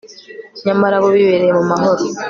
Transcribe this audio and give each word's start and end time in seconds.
nyamara 0.65 0.95
bo 1.03 1.09
bibereye 1.15 1.51
mu 1.59 1.63
mahoro 1.71 2.01